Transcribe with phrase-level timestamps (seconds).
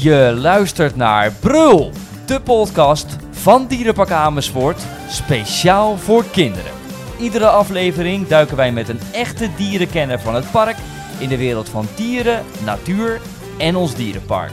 [0.00, 1.92] Je luistert naar Brul,
[2.26, 6.72] de podcast van Dierenpark Amersfoort, speciaal voor kinderen.
[7.18, 10.76] Iedere aflevering duiken wij met een echte dierenkenner van het park
[11.18, 13.20] in de wereld van dieren, natuur
[13.58, 14.52] en ons dierenpark.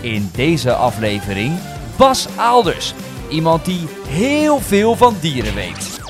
[0.00, 1.58] In deze aflevering
[1.96, 2.94] Bas Aalders,
[3.30, 6.00] iemand die heel veel van dieren weet.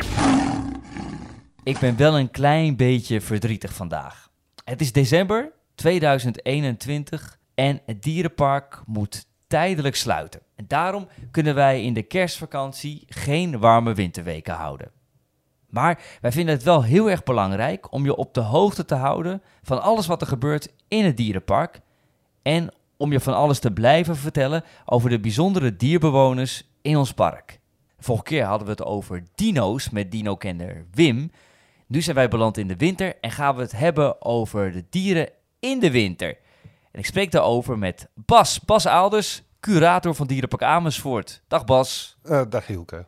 [1.63, 4.29] Ik ben wel een klein beetje verdrietig vandaag.
[4.65, 10.41] Het is december 2021 en het dierenpark moet tijdelijk sluiten.
[10.57, 14.91] En daarom kunnen wij in de kerstvakantie geen warme winterweken houden.
[15.69, 19.43] Maar wij vinden het wel heel erg belangrijk om je op de hoogte te houden
[19.63, 21.81] van alles wat er gebeurt in het dierenpark.
[22.43, 27.61] En om je van alles te blijven vertellen over de bijzondere dierbewoners in ons park.
[27.99, 31.31] Vorige keer hadden we het over dino's met dino-kenner Wim.
[31.87, 35.29] Nu zijn wij beland in de winter en gaan we het hebben over de dieren
[35.61, 36.37] in de winter.
[36.95, 41.43] En ik spreek daarover met Bas, Bas Aalders, curator van Dierenpark Amersfoort.
[41.49, 42.17] Dag Bas.
[42.25, 43.05] Uh, dag Hielke.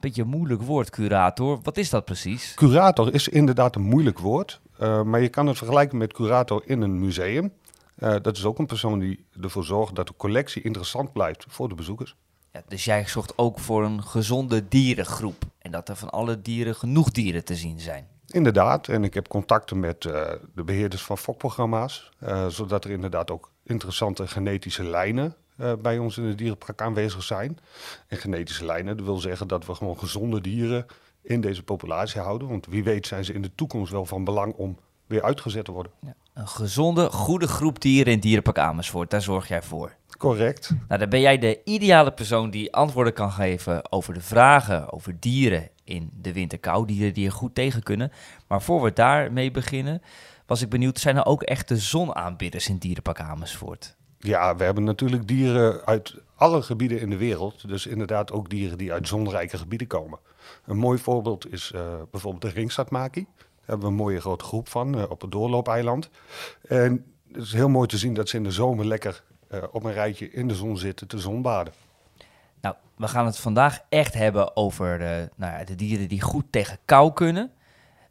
[0.00, 1.60] Beetje een moeilijk woord, curator.
[1.62, 2.54] Wat is dat precies?
[2.54, 6.80] Curator is inderdaad een moeilijk woord, uh, maar je kan het vergelijken met curator in
[6.80, 7.52] een museum.
[7.98, 11.68] Uh, dat is ook een persoon die ervoor zorgt dat de collectie interessant blijft voor
[11.68, 12.16] de bezoekers.
[12.52, 16.74] Ja, dus jij zorgt ook voor een gezonde dierengroep en dat er van alle dieren
[16.74, 18.06] genoeg dieren te zien zijn.
[18.32, 20.12] Inderdaad, en ik heb contacten met uh,
[20.54, 26.18] de beheerders van fokprogramma's, uh, zodat er inderdaad ook interessante genetische lijnen uh, bij ons
[26.18, 27.58] in de dierenpark aanwezig zijn.
[28.08, 30.86] En genetische lijnen, dat wil zeggen dat we gewoon gezonde dieren
[31.22, 32.48] in deze populatie houden.
[32.48, 35.72] Want wie weet zijn ze in de toekomst wel van belang om weer uitgezet te
[35.72, 35.92] worden.
[36.00, 39.92] Ja, een gezonde, goede groep dieren in Dierenpark Amersfoort, daar zorg jij voor.
[40.18, 40.70] Correct.
[40.88, 45.20] Nou, dan ben jij de ideale persoon die antwoorden kan geven over de vragen over
[45.20, 48.12] dieren in de winterkou, dieren die er goed tegen kunnen.
[48.46, 50.02] Maar voor we daarmee beginnen,
[50.46, 53.96] was ik benieuwd, zijn er ook echte zonaanbidders in Dierenpark Amersfoort?
[54.18, 57.68] Ja, we hebben natuurlijk dieren uit alle gebieden in de wereld.
[57.68, 60.18] Dus inderdaad ook dieren die uit zonrijke gebieden komen.
[60.66, 61.80] Een mooi voorbeeld is uh,
[62.10, 63.26] bijvoorbeeld de ringstadmaki.
[63.36, 66.10] Daar hebben we een mooie grote groep van uh, op het doorloopeiland.
[66.68, 69.22] En het is heel mooi te zien dat ze in de zomer lekker
[69.70, 71.72] op een rijtje in de zon zitten te zonbaden.
[72.60, 76.78] Nou, we gaan het vandaag echt hebben over de, nou, de dieren die goed tegen
[76.84, 77.50] kou kunnen.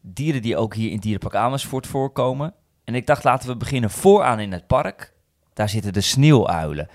[0.02, 2.54] Dieren die ook hier in Dierenpark Amersfoort voorkomen.
[2.84, 5.14] En ik dacht, laten we beginnen vooraan in het park.
[5.54, 6.88] Daar zitten de sneeuwuilen.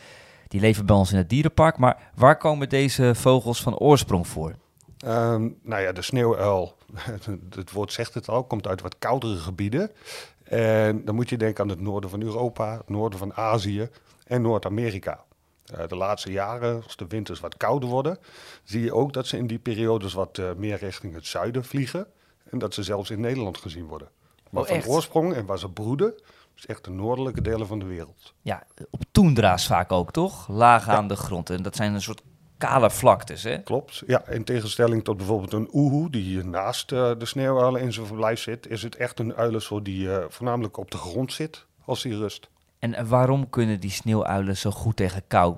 [0.49, 1.79] Die leven bij ons in het dierenpark.
[1.79, 4.55] Maar waar komen deze vogels van oorsprong voor?
[5.07, 6.77] Um, nou ja, de sneeuwuil,
[7.57, 9.91] het woord zegt het al, komt uit wat koudere gebieden.
[10.45, 13.89] En dan moet je denken aan het noorden van Europa, het noorden van Azië
[14.27, 15.25] en Noord-Amerika.
[15.73, 18.19] Uh, de laatste jaren, als de winters wat kouder worden,
[18.65, 22.07] zie je ook dat ze in die periodes wat uh, meer richting het zuiden vliegen.
[22.51, 24.09] En dat ze zelfs in Nederland gezien worden.
[24.51, 26.15] Maar oh, van oorsprong en waar ze broeden,
[26.57, 28.35] is echt de noordelijke delen van de wereld.
[28.41, 30.49] Ja, op toendra's vaak ook, toch?
[30.49, 31.09] Laag aan ja.
[31.09, 31.51] de grond.
[31.51, 32.23] En dat zijn een soort
[32.59, 33.63] kale vlaktes, hè?
[33.63, 34.03] Klopt.
[34.07, 38.07] Ja, in tegenstelling tot bijvoorbeeld een oehoe, die hier naast uh, de sneeuwuilen in zijn
[38.07, 42.13] verblijf zit, is het echt een uilensoort die voornamelijk op de grond zit als hij
[42.13, 42.49] rust.
[42.85, 45.57] En waarom kunnen die sneeuwuilen zo goed tegen kou?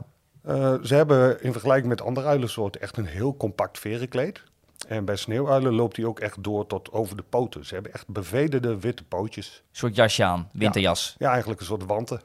[0.49, 4.43] Uh, ze hebben in vergelijking met andere uilensoorten echt een heel compact verenkleed.
[4.89, 7.67] En bij sneeuwuilen loopt die ook echt door tot over de poten.
[7.67, 9.63] Ze hebben echt bevederde witte pootjes.
[9.71, 11.15] Een soort jasje aan, winterjas.
[11.19, 12.21] Ja, ja eigenlijk een soort wanten.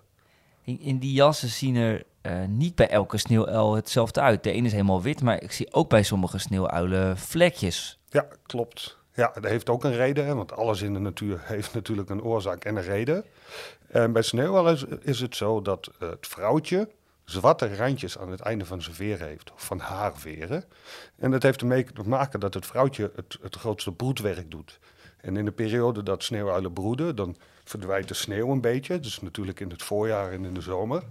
[0.64, 4.44] In, die jassen zien er uh, niet bij elke sneeuwuil hetzelfde uit.
[4.44, 8.00] De ene is helemaal wit, maar ik zie ook bij sommige sneeuwuilen vlekjes.
[8.10, 8.98] Ja, klopt.
[9.14, 12.24] Ja, dat heeft ook een reden, hè, want alles in de natuur heeft natuurlijk een
[12.24, 13.24] oorzaak en een reden.
[13.92, 16.90] En bij sneeuwuilen is, is het zo dat uh, het vrouwtje
[17.26, 20.64] zwarte randjes aan het einde van zijn veer heeft, of van haar veren.
[21.16, 24.80] En dat heeft ermee te maken dat het vrouwtje het, het grootste broedwerk doet.
[25.22, 29.00] En in de periode dat sneeuwuilen broeden, dan verdwijnt de sneeuw een beetje.
[29.00, 31.04] Dus natuurlijk in het voorjaar en in de zomer.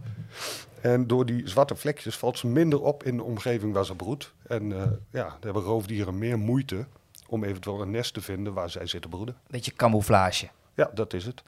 [0.81, 4.33] En door die zwarte vlekjes valt ze minder op in de omgeving waar ze broedt.
[4.43, 6.87] En uh, ja, daar hebben roofdieren meer moeite
[7.27, 9.37] om eventueel een nest te vinden waar zij zitten broeden.
[9.47, 10.49] Beetje camouflage.
[10.75, 11.43] Ja, dat is het.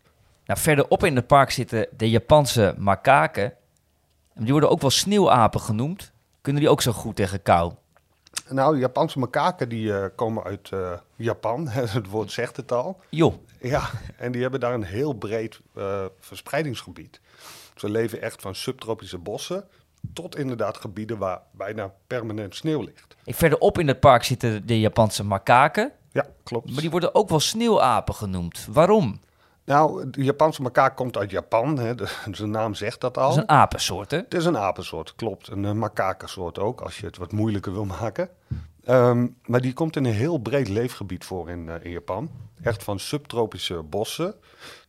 [0.52, 3.54] Nou, verderop in het park zitten de Japanse makaken.
[4.34, 6.12] Die worden ook wel sneeuwapen genoemd.
[6.40, 7.72] Kunnen die ook zo goed tegen kou?
[8.48, 11.68] Nou, Japanse makaken die uh, komen uit uh, Japan.
[11.98, 13.00] het woord zegt het al.
[13.08, 13.42] Jo.
[13.60, 17.20] Ja, en die hebben daar een heel breed uh, verspreidingsgebied.
[17.74, 19.64] Ze leven echt van subtropische bossen
[20.12, 23.16] tot inderdaad gebieden waar bijna permanent sneeuw ligt.
[23.24, 25.92] Ik verderop in het park zitten de Japanse makaken.
[26.10, 26.70] Ja, klopt.
[26.70, 28.66] Maar die worden ook wel sneeuwapen genoemd.
[28.70, 29.20] Waarom?
[29.64, 31.78] Nou, de Japanse makaak komt uit Japan.
[31.78, 31.94] Hè.
[31.94, 33.28] De, de, naam zegt dat al.
[33.28, 34.16] Het is een apensoort, hè?
[34.16, 35.48] Het is een apensoort, klopt.
[35.48, 38.28] Een uh, makakensoort ook, als je het wat moeilijker wil maken.
[38.88, 42.30] Um, maar die komt in een heel breed leefgebied voor in, uh, in Japan.
[42.62, 44.34] Echt van subtropische bossen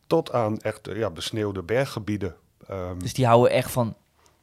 [0.06, 2.34] tot aan echt uh, ja, besneeuwde berggebieden.
[2.70, 3.96] Um, dus die houden echt van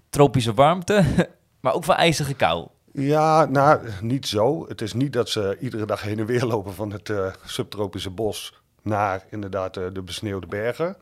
[0.10, 1.06] tropische warmte,
[1.62, 2.68] maar ook van ijzige kou.
[2.94, 4.68] Ja, nou, niet zo.
[4.68, 7.14] Het is niet dat ze iedere dag heen en weer lopen van het
[7.46, 10.98] subtropische bos naar inderdaad uh, de besneeuwde bergen.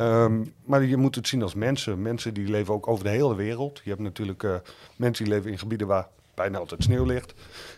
[0.00, 2.02] Um, maar je moet het zien als mensen.
[2.02, 3.80] Mensen die leven ook over de hele wereld.
[3.84, 4.54] Je hebt natuurlijk uh,
[4.96, 7.34] mensen die leven in gebieden waar bijna altijd sneeuw ligt.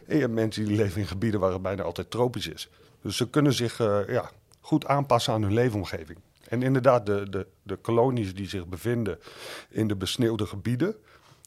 [0.06, 2.68] En je hebt mensen die leven in gebieden waar het bijna altijd tropisch is.
[3.02, 3.78] Dus ze kunnen zich
[4.08, 6.18] ja, goed aanpassen aan hun leefomgeving.
[6.48, 9.18] En inderdaad, de, de, de kolonies die zich bevinden
[9.68, 10.94] in de besneeuwde gebieden,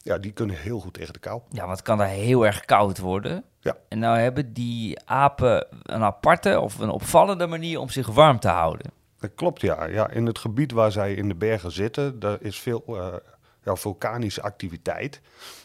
[0.06, 1.40] ja, die kunnen heel goed tegen de kou.
[1.50, 3.44] Ja, want het kan daar heel erg koud worden.
[3.60, 3.76] Ja.
[3.88, 8.48] En nou hebben die apen een aparte of een opvallende manier om zich warm te
[8.48, 8.90] houden.
[9.18, 9.84] Dat klopt, ja.
[9.84, 13.06] ja in het gebied waar zij in de bergen zitten, daar is veel uh,
[13.62, 15.20] ja, vulkanische activiteit.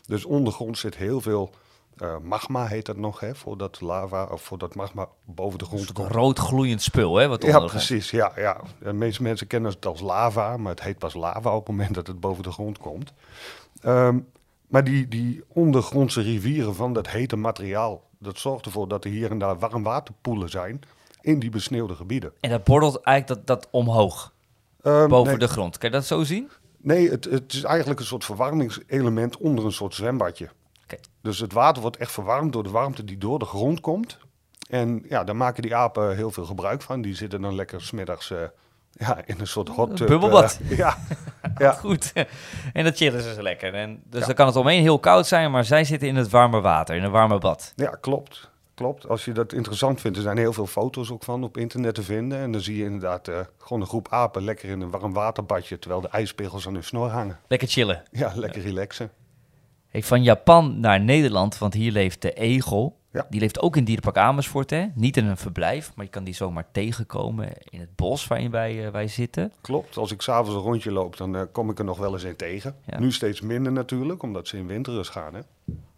[0.07, 1.53] Dus ondergrond zit heel veel
[1.97, 6.11] uh, magma heet dat nog, hè, voordat lava of voordat magma boven de grond komt.
[6.11, 7.27] rood gloeiend spul, hè?
[7.27, 8.11] Wat ja, precies.
[8.11, 8.61] Ja, ja.
[8.79, 11.95] De meeste mensen kennen het als lava, maar het heet pas lava op het moment
[11.95, 13.13] dat het boven de grond komt.
[13.85, 14.27] Um,
[14.67, 19.31] maar die, die ondergrondse rivieren van dat hete materiaal, dat zorgt ervoor dat er hier
[19.31, 20.81] en daar warmwaterpoelen zijn
[21.21, 22.33] in die besneeuwde gebieden.
[22.39, 24.33] En dat borrelt eigenlijk dat, dat omhoog,
[24.83, 25.77] um, boven de grond.
[25.77, 26.49] Kan je dat zo zien?
[26.77, 30.49] Nee, het, het is eigenlijk een soort verwarmingselement onder een soort zwembadje.
[31.21, 34.17] Dus het water wordt echt verwarmd door de warmte die door de grond komt.
[34.69, 37.01] En ja, daar maken die apen heel veel gebruik van.
[37.01, 38.37] Die zitten dan lekker smiddags uh,
[38.91, 40.07] ja, in een soort hot tub.
[40.07, 40.59] Bubbelbad.
[40.69, 40.97] Uh, ja.
[41.61, 41.71] Ja.
[41.89, 42.13] Goed.
[42.73, 43.73] En dat chillen ze lekker.
[43.73, 46.61] En dus dan kan het omheen heel koud zijn, maar zij zitten in het warme
[46.61, 47.73] water, in een warme bad.
[47.75, 48.49] Ja, klopt.
[48.73, 49.07] Klopt.
[49.07, 52.03] Als je dat interessant vindt, er zijn heel veel foto's ook van op internet te
[52.03, 52.39] vinden.
[52.39, 55.79] En dan zie je inderdaad uh, gewoon een groep apen lekker in een warm waterbadje,
[55.79, 57.39] terwijl de ijspegels aan hun snor hangen.
[57.47, 58.03] Lekker chillen.
[58.11, 59.11] Ja, lekker relaxen.
[59.87, 62.99] Hey, van Japan naar Nederland, want hier leeft de egel.
[63.11, 63.25] Ja.
[63.29, 64.85] Die leeft ook in Dierenpark Amersfoort, hè?
[64.93, 68.85] Niet in een verblijf, maar je kan die zomaar tegenkomen in het bos waarin wij,
[68.85, 69.53] uh, wij zitten.
[69.61, 72.23] Klopt, als ik s'avonds een rondje loop, dan uh, kom ik er nog wel eens
[72.23, 72.75] in tegen.
[72.85, 72.99] Ja.
[72.99, 75.33] Nu steeds minder natuurlijk, omdat ze in winterrust gaan.
[75.33, 75.39] Hè?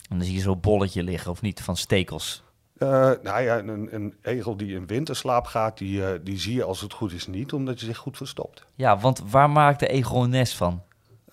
[0.10, 2.44] En dan zie je zo'n bolletje liggen, of niet, van stekels.
[2.78, 2.90] Uh,
[3.24, 6.94] nou ja, een, een, egel die in winterslaap gaat, die, die zie je als het
[6.94, 8.66] goed is niet, omdat je zich goed verstopt.
[8.76, 10.82] Ja, want waar maakt de egel een nest van?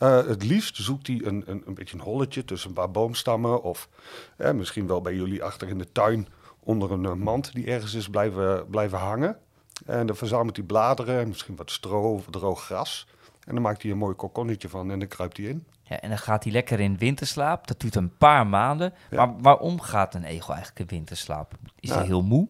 [0.03, 3.63] Uh, het liefst zoekt hij een, een, een beetje een holletje tussen een paar boomstammen.
[3.63, 3.89] Of
[4.37, 6.29] eh, misschien wel bij jullie achter in de tuin
[6.61, 9.37] onder een uh, mand die ergens is blijven, blijven hangen.
[9.87, 13.07] En dan verzamelt hij bladeren, misschien wat stro of droog gras.
[13.47, 15.65] En dan maakt hij een mooi kokonnetje van en dan kruipt hij in.
[15.83, 17.67] Ja, en dan gaat hij lekker in winterslaap.
[17.67, 18.93] Dat duurt een paar maanden.
[19.11, 19.27] Ja.
[19.27, 21.53] Maar waarom gaat een egel eigenlijk in winterslaap?
[21.81, 22.49] Is hij Nou, heel moe?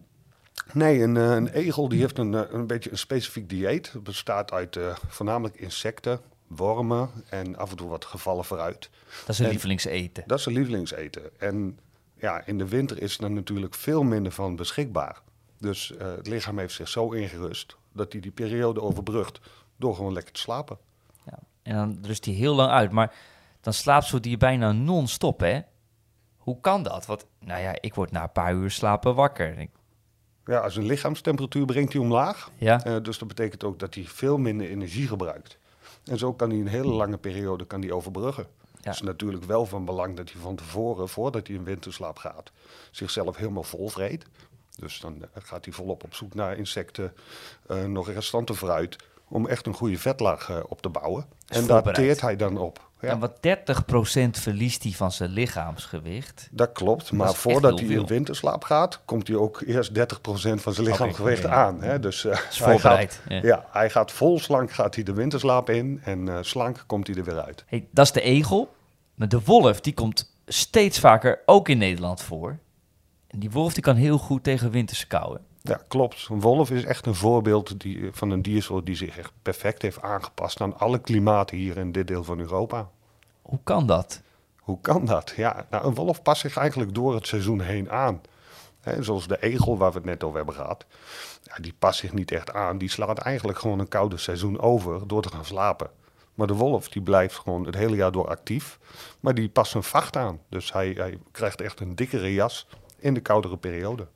[0.73, 3.91] Nee, een, eh, een egel die heeft een, eh, een beetje een specifiek dieet.
[3.91, 6.19] Het bestaat uit eh, voornamelijk insecten,
[6.55, 8.89] wormen en af en toe wat gevallen fruit.
[9.19, 10.23] Dat is een En- lievelingseten.
[10.27, 11.39] Dat is zijn lievelingseten.
[11.39, 11.79] En
[12.15, 15.21] ja, in de winter is er natuurlijk veel minder van beschikbaar.
[15.57, 19.39] Dus eh, het lichaam heeft zich zo ingerust dat hij die periode overbrugt
[19.77, 20.77] door gewoon lekker te slapen.
[21.25, 21.39] Ja.
[21.63, 22.91] En dan rust hij heel lang uit.
[22.91, 23.13] Maar
[23.61, 25.59] dan slaapt zo'n dier bijna non-stop, hè?
[26.37, 27.05] Hoe kan dat?
[27.05, 29.57] Want, nou ja, ik word na een paar uur slapen wakker.
[29.59, 29.69] Ik-
[30.45, 32.51] Ja, zijn lichaamstemperatuur brengt hij omlaag.
[32.55, 35.57] ja, Eh, dus dat betekent ook dat hij veel minder energie gebruikt.
[36.03, 38.47] En zo kan hij een hele lange periode kan hij overbruggen.
[38.81, 42.51] Het is natuurlijk wel van belang dat hij van tevoren, voordat hij in winterslaap gaat,
[42.91, 44.25] zichzelf helemaal vol vreet.
[44.75, 47.13] Dus dan eh, gaat hij volop op zoek naar insecten,
[47.67, 48.95] eh, nog restante fruit,
[49.27, 51.25] om echt een goede vetlaag eh, op te bouwen.
[51.47, 52.89] En daar teert hij dan op.
[53.01, 53.39] Ja, En wat 30%
[54.31, 56.49] verliest hij van zijn lichaamsgewicht.
[56.51, 57.11] dat klopt.
[57.11, 60.01] Maar voordat hij in winterslaap gaat, komt hij ook eerst 30%
[60.55, 61.81] van zijn lichaamsgewicht aan.
[61.81, 61.99] Hè?
[61.99, 63.39] Dus, is hij Gaat, ja.
[63.41, 63.65] ja.
[63.69, 67.23] hij gaat vol slank gaat hij de winterslaap in en eh, slank komt hij er
[67.23, 67.63] weer uit.
[67.67, 68.73] Hey, dat is de egel.
[69.15, 72.57] Maar de wolf, die komt steeds vaker ook in Nederland voor.
[73.27, 75.33] En die wolf die kan heel goed tegen winterse kou.
[75.33, 75.39] hè?
[75.61, 76.27] Ja, klopt.
[76.29, 80.01] Een wolf is echt een voorbeeld die, van een diersoort die zich echt perfect heeft
[80.01, 82.89] aangepast aan alle klimaten hier in dit deel van Europa.
[83.41, 84.21] Hoe kan dat?
[84.59, 85.33] Hoe kan dat?
[85.35, 88.21] Ja, nou, een wolf past zich eigenlijk door het seizoen heen aan.
[88.99, 90.85] Zoals de egel waar we het net over hebben gehad.
[91.43, 92.77] Ja, die past zich niet echt aan.
[92.77, 95.89] Die slaat eigenlijk gewoon een koude seizoen over door te gaan slapen.
[96.33, 98.79] Maar de wolf die blijft gewoon het hele jaar door actief.
[99.19, 100.39] Maar die past zijn vacht aan.
[100.49, 102.67] Dus hij, hij krijgt echt een dikkere jas
[102.99, 104.07] in de koudere periode.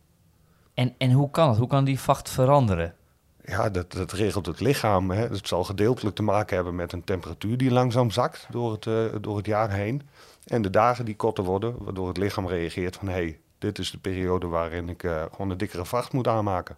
[0.75, 1.57] En, en hoe kan het?
[1.57, 2.95] Hoe kan die vacht veranderen?
[3.43, 5.11] Ja, dat, dat regelt het lichaam.
[5.11, 5.27] Hè.
[5.27, 9.05] Het zal gedeeltelijk te maken hebben met een temperatuur die langzaam zakt door het, eh,
[9.21, 10.01] door het jaar heen.
[10.45, 13.07] En de dagen die korter worden, waardoor het lichaam reageert van...
[13.07, 16.77] hé, hey, dit is de periode waarin ik eh, gewoon een dikkere vacht moet aanmaken.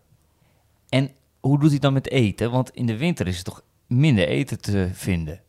[0.89, 2.51] En hoe doet hij dan met eten?
[2.51, 5.42] Want in de winter is er toch minder eten te vinden.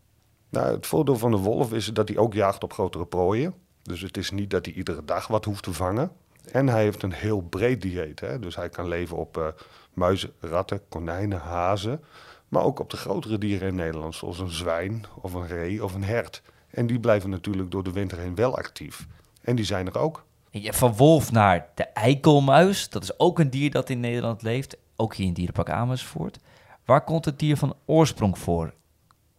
[0.49, 3.55] Nou, het voordeel van de wolf is dat hij ook jaagt op grotere prooien.
[3.83, 6.11] Dus het is niet dat hij iedere dag wat hoeft te vangen.
[6.53, 8.21] En hij heeft een heel breed dieet.
[8.21, 8.39] Hè?
[8.39, 9.47] Dus hij kan leven op eh,
[9.93, 12.05] muizen, ratten, konijnen, hazen.
[12.49, 15.95] Maar ook op de grotere dieren in Nederland, zoals een zwijn of een ree of
[15.95, 16.43] een hert.
[16.71, 19.07] En die blijven natuurlijk door de winter heen wel actief.
[19.43, 20.25] En die zijn er ook.
[20.51, 22.89] Ja, Van wolf naar de eikelmuis.
[22.89, 24.77] Dat is ook een dier dat in Nederland leeft.
[24.97, 26.39] Ook hier in Dierenpark Amersfoort.
[26.85, 28.73] Waar komt het dier van oorsprong voor?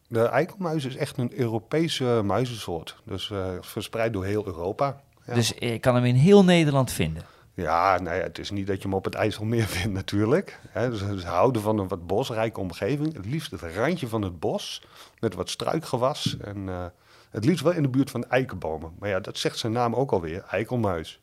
[0.08, 3.02] De eikelmuis is echt een Europese muizensoort.
[3.04, 5.02] Dus eh, verspreid door heel Europa.
[5.30, 5.36] Ja.
[5.36, 7.24] Dus je kan hem in heel Nederland vinden.
[7.54, 10.60] Ja, nou ja, het is niet dat je hem op het IJsselmeer vindt natuurlijk.
[10.70, 13.14] Hè, dus ze houden van een wat bosrijke omgeving.
[13.14, 14.84] Het liefst het randje van het bos
[15.20, 16.38] met wat struikgewas.
[16.42, 16.86] En eh,
[17.30, 18.92] het liefst wel in de buurt van eikenbomen.
[19.00, 21.20] Maar ja, dat zegt zijn naam ook alweer, eikelmuis.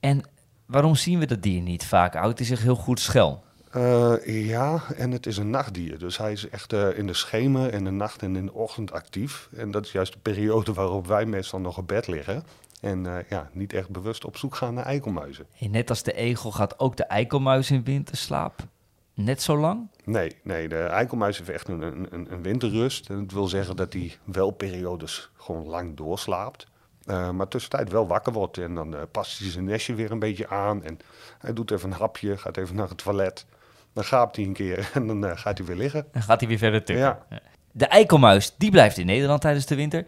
[0.00, 0.22] En
[0.66, 2.14] waarom zien we dat dier niet vaak?
[2.14, 3.42] Houdt hij zich heel goed schel?
[3.70, 5.98] Eh, ja, en het is een nachtdier.
[5.98, 8.92] Dus hij is echt eh, in de schemer, in de nacht en in de ochtend
[8.92, 9.48] actief.
[9.56, 12.44] En dat is juist de periode waarop wij meestal nog op bed liggen.
[12.84, 15.46] En eh, ja, niet echt bewust op zoek gaan naar eikelmuizen.
[15.58, 18.66] En net als de egel gaat ook de eikelmuis in winterslaap.
[19.14, 19.88] Net zo lang?
[20.04, 23.08] Nee, nee, de eikelmuis heeft echt een, een, een winterrust.
[23.08, 26.66] En dat wil zeggen dat hij wel periodes gewoon lang doorslaapt.
[27.06, 28.58] Uh, maar tussentijd wel wakker wordt.
[28.58, 30.84] En dan uh, past hij zijn nestje weer een beetje aan.
[30.84, 30.98] En
[31.38, 33.46] hij doet even een hapje, gaat even naar het toilet.
[33.92, 36.06] Dan gaapt hij een keer en dan uh, gaat hij weer liggen.
[36.12, 37.04] Dan gaat hij weer verder tukken.
[37.04, 37.26] Ja.
[37.72, 40.04] De eikelmuis, die blijft in Nederland tijdens de winter.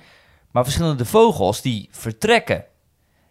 [0.57, 2.65] Maar verschillende vogels, die vertrekken.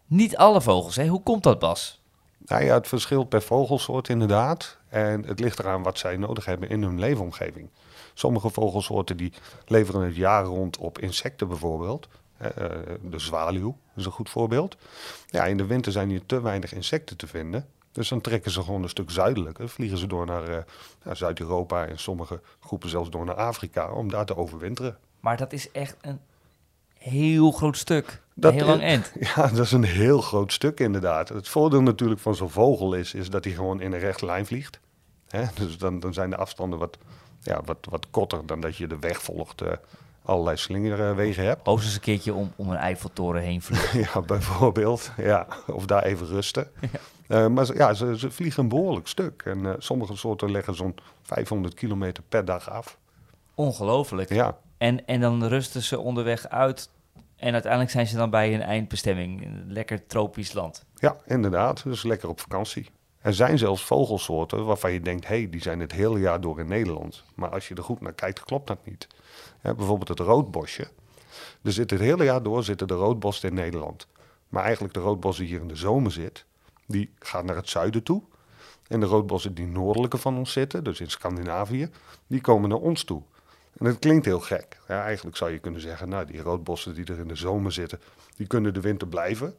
[0.05, 1.07] Niet alle vogels, hè?
[1.07, 2.01] Hoe komt dat, Bas?
[2.37, 4.77] Nou ja, het verschilt per vogelsoort inderdaad.
[4.87, 7.69] En het ligt eraan wat zij nodig hebben in hun leefomgeving.
[8.13, 9.33] Sommige vogelsoorten die
[9.65, 12.07] leveren het jaar rond op insecten bijvoorbeeld.
[13.01, 14.77] De zwaluw is een goed voorbeeld.
[15.25, 17.67] Ja, in de winter zijn hier te weinig insecten te vinden.
[17.91, 19.69] Dus dan trekken ze gewoon een stuk zuidelijker.
[19.69, 20.57] Vliegen ze door naar, uh,
[21.03, 24.97] naar Zuid-Europa en sommige groepen zelfs door naar Afrika om daar te overwinteren.
[25.19, 26.19] Maar dat is echt een
[27.09, 28.21] heel groot stuk.
[28.33, 29.11] Dat, een heel lang eind.
[29.35, 31.29] Ja, dat is een heel groot stuk inderdaad.
[31.29, 34.45] Het voordeel natuurlijk van zo'n vogel is, is dat hij gewoon in een rechte lijn
[34.45, 34.79] vliegt.
[35.27, 35.43] Hè?
[35.65, 36.97] Dus dan, dan zijn de afstanden wat,
[37.41, 39.61] ja, wat, wat korter dan dat je de weg volgt.
[39.61, 39.69] Uh,
[40.25, 41.65] allerlei slingerwegen hebt.
[41.65, 43.99] Hoogstens een keertje om, om een Eiffeltoren heen vliegen.
[44.13, 45.11] ja, bijvoorbeeld.
[45.17, 46.67] Ja, of daar even rusten.
[46.81, 46.89] Ja.
[47.27, 49.41] Uh, maar ja, ze, ze, vliegen een behoorlijk stuk.
[49.45, 52.97] En uh, sommige soorten leggen zo'n 500 kilometer per dag af.
[53.55, 54.29] Ongelooflijk.
[54.29, 54.57] Ja.
[54.77, 56.89] En, en dan rusten ze onderweg uit.
[57.35, 59.41] En uiteindelijk zijn ze dan bij hun eindbestemming.
[59.41, 60.85] In een lekker tropisch land.
[60.95, 61.83] Ja, inderdaad.
[61.83, 62.89] Dus lekker op vakantie.
[63.21, 66.59] Er zijn zelfs vogelsoorten waarvan je denkt, hé, hey, die zijn het hele jaar door
[66.59, 67.23] in Nederland.
[67.35, 69.07] Maar als je er goed naar kijkt, klopt dat niet.
[69.61, 70.87] Bijvoorbeeld het roodbosje.
[71.61, 74.07] Er zit het hele jaar door zitten de roodbossen in Nederland.
[74.49, 76.45] Maar eigenlijk de roodbos die hier in de zomer zit,
[76.87, 78.21] die gaat naar het zuiden toe.
[78.87, 81.89] En de roodbossen die noordelijker van ons zitten, dus in Scandinavië,
[82.27, 83.21] die komen naar ons toe.
[83.77, 84.79] En dat klinkt heel gek.
[84.87, 87.99] Ja, eigenlijk zou je kunnen zeggen, nou, die roodbossen die er in de zomer zitten,
[88.35, 89.55] die kunnen de winter blijven.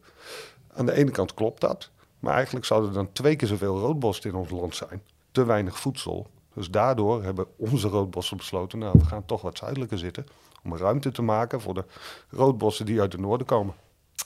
[0.75, 4.31] Aan de ene kant klopt dat, maar eigenlijk zouden er dan twee keer zoveel roodbossen
[4.31, 5.03] in ons land zijn.
[5.31, 6.31] Te weinig voedsel.
[6.55, 10.27] Dus daardoor hebben onze roodbossen besloten, nou, we gaan toch wat zuidelijker zitten.
[10.65, 11.85] Om ruimte te maken voor de
[12.31, 13.75] roodbossen die uit het noorden komen.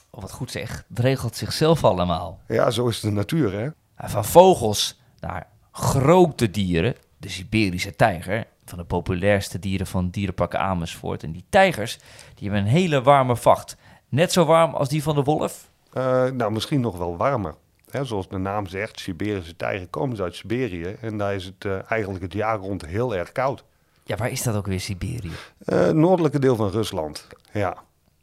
[0.09, 2.39] Oh, wat goed zeg, het regelt zichzelf allemaal.
[2.47, 3.69] Ja, zo is de natuur, hè.
[4.09, 11.23] Van vogels naar grote dieren, de Siberische tijger, van de populairste dieren van dierenpark Amersfoort.
[11.23, 11.97] En die tijgers,
[12.35, 13.77] die hebben een hele warme vacht.
[14.09, 15.69] Net zo warm als die van de wolf?
[15.93, 17.55] Uh, nou, misschien nog wel warmer.
[17.89, 20.97] Hè, zoals de naam zegt, Siberische tijger komen ze uit Siberië.
[21.01, 23.63] En daar is het uh, eigenlijk het jaar rond heel erg koud.
[24.03, 25.31] Ja, waar is dat ook weer, Siberië?
[25.65, 27.77] Uh, noordelijke deel van Rusland, ja.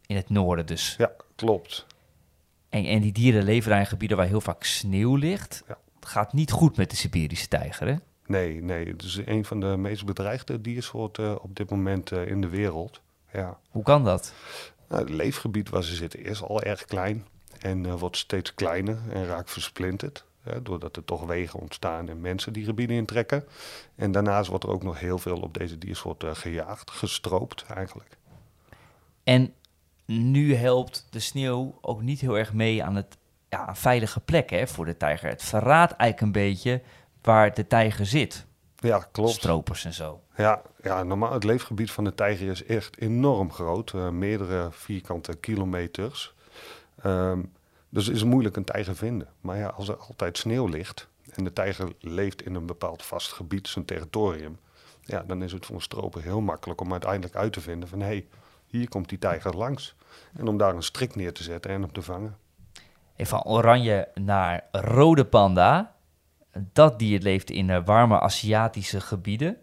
[0.06, 0.94] In het noorden dus?
[0.98, 1.86] Ja, klopt.
[2.68, 5.64] En, en die dieren leven daar in gebieden waar heel vaak sneeuw ligt.
[5.68, 5.78] Ja.
[6.00, 7.94] Het gaat niet goed met de Siberische tijger, hè?
[8.28, 8.88] Nee, nee.
[8.88, 12.48] Het is een van de meest bedreigde diersoorten uh, op dit moment uh, in de
[12.48, 13.00] wereld.
[13.32, 13.58] Ja.
[13.70, 14.32] Hoe kan dat?
[14.88, 17.26] Nou, het leefgebied waar ze zitten is al erg klein
[17.60, 20.24] en uh, wordt steeds kleiner en raakt versplinterd.
[20.40, 23.44] Hè, doordat er toch wegen ontstaan en mensen die gebieden intrekken.
[23.94, 28.16] En daarnaast wordt er ook nog heel veel op deze diersoort gejaagd, gestroopt eigenlijk.
[29.24, 29.54] En
[30.04, 33.16] nu helpt de sneeuw ook niet heel erg mee aan het
[33.48, 35.28] ja, veilige plek hè, voor de tijger.
[35.28, 36.82] Het verraadt eigenlijk een beetje
[37.22, 38.46] waar de tijger zit.
[38.76, 39.32] Ja, klopt.
[39.32, 40.20] Stropers en zo.
[40.36, 43.92] Ja, ja, normaal, het leefgebied van de tijger is echt enorm groot.
[43.92, 46.34] Uh, meerdere vierkante kilometers.
[47.04, 47.52] Um,
[47.88, 49.28] dus is moeilijk een tijger vinden.
[49.40, 53.32] Maar ja, als er altijd sneeuw ligt en de tijger leeft in een bepaald vast
[53.32, 54.58] gebied, zijn territorium,
[55.00, 58.00] ja, dan is het voor een stroper heel makkelijk om uiteindelijk uit te vinden van
[58.00, 58.26] hé, hey,
[58.66, 59.94] hier komt die tijger langs.
[60.36, 62.36] En om daar een strik neer te zetten en hem te vangen.
[63.16, 65.96] En van oranje naar rode panda.
[66.72, 69.56] Dat dier leeft in uh, warme Aziatische gebieden.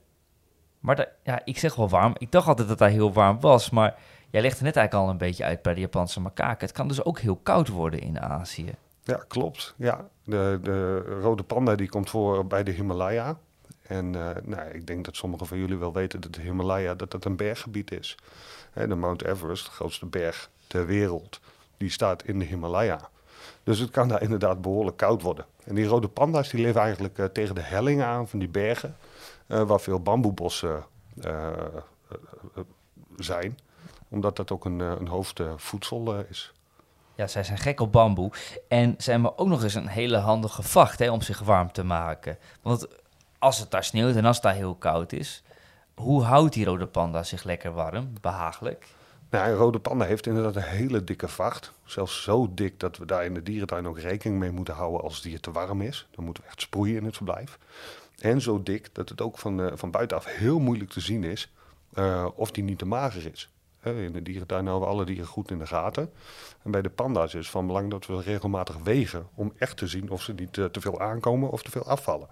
[0.80, 2.14] Maar ja, ik zeg wel warm.
[2.18, 3.70] Ik dacht altijd dat hij heel warm was.
[3.70, 3.96] Maar
[4.30, 6.68] jij legt er net eigenlijk al een beetje uit bij de Japanse makaken.
[6.68, 8.75] Het kan dus ook heel koud worden in Azië.
[9.04, 9.74] Ja, klopt.
[9.78, 13.38] Ja, de, de rode panda die komt voor bij de Himalaya.
[13.82, 17.12] En uh, nou, ik denk dat sommigen van jullie wel weten dat de Himalaya dat
[17.12, 18.18] dat een berggebied is.
[18.74, 21.40] De Mount Everest, de grootste berg ter wereld,
[21.78, 23.10] die staat in de Himalaya.
[23.64, 25.46] Dus het kan daar inderdaad behoorlijk koud worden.
[25.64, 28.96] En die rode panda's die leven eigenlijk eh, tegen de hellingen aan van die bergen,
[29.48, 30.86] eh, waar veel bamboebossen
[31.22, 31.50] eh,
[33.18, 33.60] zijn.
[34.10, 36.54] Omdat dat ook een, een hoofdvoedsel is.
[37.16, 38.32] Ja, zij zijn gek op bamboe.
[38.68, 41.84] En ze hebben ook nog eens een hele handige vacht hè, om zich warm te
[41.84, 42.38] maken.
[42.62, 42.88] Want
[43.40, 45.44] als het daar sneeuwt en als het daar heel koud is,
[45.96, 48.88] hoe houdt die rode panda zich lekker warm, behagelijk?
[49.36, 51.72] Nou, een rode panda heeft inderdaad een hele dikke vacht.
[51.84, 55.15] Zelfs zo dik dat we daar in de dierentuin ook rekening mee moeten houden als
[55.15, 56.08] het hier te warm is.
[56.12, 57.60] Dan moeten we echt sproeien in het verblijf.
[58.20, 61.51] En zo dik dat het ook van, eh, van buitenaf heel moeilijk te zien is
[61.94, 63.50] eh, of die niet te mager is.
[63.84, 66.12] In de dierentuin houden we alle dieren goed in de gaten.
[66.63, 69.88] En bij de panda's is het van belang dat we regelmatig wegen om echt te
[69.88, 72.27] zien of ze niet eh, te veel aankomen of te veel afvallen.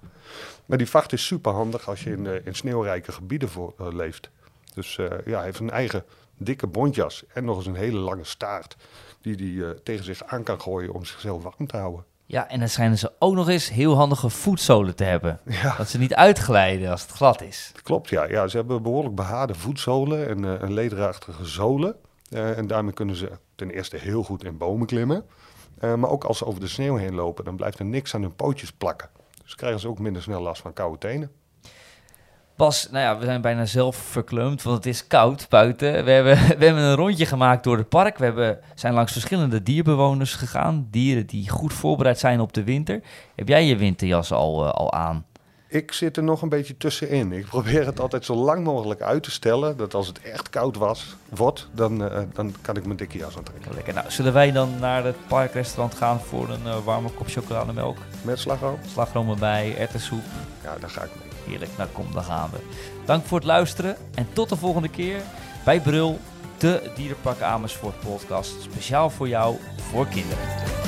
[0.65, 4.29] Maar die vacht is super handig als je in, in sneeuwrijke gebieden voor, leeft.
[4.73, 4.95] Dus
[5.25, 6.05] ja, hij heeft een eigen
[6.37, 8.75] dikke bontjas en nog eens een hele lange staart
[9.21, 12.05] die hij tegen zich aan kan gooien om zichzelf warm te houden.
[12.25, 15.39] Ja, en dan schijnen ze ook nog eens heel handige voetzolen te hebben.
[15.61, 17.71] Ja, Dat ze niet uitglijden als het glad is.
[17.83, 18.09] klopt.
[18.09, 18.23] Ja.
[18.23, 21.95] Ja, ze hebben behoorlijk behaarde voetzolen en eh, een lederachtige zolen.
[22.29, 25.25] Eh, en daarmee kunnen ze ten eerste heel goed in bomen klimmen.
[25.79, 28.21] Eh, maar ook als ze over de sneeuw heen lopen, dan blijft er niks aan
[28.21, 29.09] hun pootjes plakken.
[29.43, 31.31] Dus krijgen ze ook minder snel last van koude tenen.
[32.63, 36.05] Nou ja, we zijn bijna zelf verkleumd, want het is koud buiten.
[36.05, 38.17] We hebben, we hebben een rondje gemaakt door het park.
[38.17, 40.87] We hebben, zijn langs verschillende dierbewoners gegaan.
[40.91, 43.01] Dieren die goed voorbereid zijn op de winter.
[43.35, 45.25] Heb jij je winterjas al, eh, al aan?
[45.67, 47.31] Ik zit er nog een beetje tussenin.
[47.31, 49.77] Ik probeer het altijd zo lang mogelijk uit te stellen.
[49.77, 53.37] Dat als het echt koud was, wordt, dan, eh, dan kan ik mijn dikke jas
[53.37, 53.73] aantrekken.
[53.73, 53.93] Lekker.
[53.93, 57.97] Nou, zullen wij dan naar het parkrestaurant gaan voor een eh, warme kop chocolademelk?
[58.21, 58.79] Met slagroom?
[58.91, 60.23] Slagroom erbij, erwtensoep.
[60.63, 61.32] Ja, daar ga ik mee.
[61.47, 62.57] Heerlijk, nou kom, daar gaan we.
[63.05, 65.21] Dank voor het luisteren en tot de volgende keer
[65.65, 66.19] bij Brul,
[66.57, 68.61] de Dierenpark Amersfoort podcast.
[68.61, 69.57] Speciaal voor jou,
[69.91, 70.82] voor kinderen.